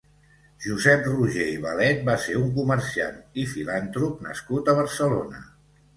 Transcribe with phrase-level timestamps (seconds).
[0.63, 5.45] Josep Roger i Balet va ser un comerciant i filàntrop nascut a Barcelona.